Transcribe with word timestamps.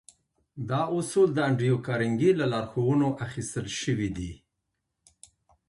دا 0.69 0.81
اصول 0.97 1.27
د 1.33 1.39
انډريو 1.47 1.77
کارنګي 1.87 2.31
له 2.39 2.45
لارښوونو 2.53 3.07
اخيستل 3.25 3.67
شوي 3.81 4.09
دي. 4.17 4.31